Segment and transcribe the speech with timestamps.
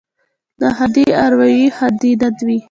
[0.31, 2.57] ـ ناښادې ارواوې ښادې نه وي.